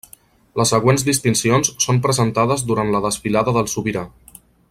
Les 0.59 0.69
següents 0.75 1.03
distincions 1.09 1.69
són 1.85 2.01
presentades 2.07 2.65
durant 2.73 2.91
la 2.97 3.03
Desfilada 3.09 3.55
del 3.59 3.71
Sobirà. 3.77 4.07